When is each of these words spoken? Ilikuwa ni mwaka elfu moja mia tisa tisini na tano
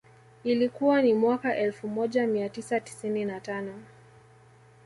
Ilikuwa 0.43 1.01
ni 1.01 1.13
mwaka 1.13 1.55
elfu 1.57 1.87
moja 1.87 2.27
mia 2.27 2.49
tisa 2.49 2.79
tisini 2.79 3.25
na 3.25 3.39
tano 3.39 3.73